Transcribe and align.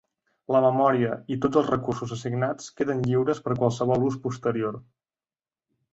La 0.53 0.61
memòria 0.65 1.17
i 1.35 1.37
tots 1.43 1.59
els 1.61 1.69
recursos 1.73 2.15
assignats 2.17 2.71
queden 2.81 3.05
lliures 3.11 3.45
per 3.49 3.57
qualsevol 3.61 4.09
ús 4.11 4.19
posterior. 4.25 4.85